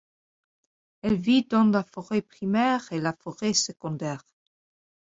Elle 1.03 1.13
vit 1.17 1.43
dans 1.43 1.65
la 1.65 1.83
forêt 1.83 2.23
primaire 2.23 2.91
et 2.91 2.99
la 2.99 3.13
forêt 3.13 3.53
secondaire. 3.53 4.25